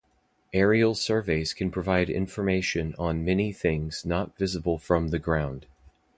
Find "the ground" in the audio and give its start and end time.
5.09-5.67